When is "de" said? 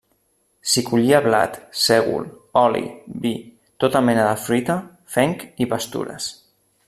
4.29-4.33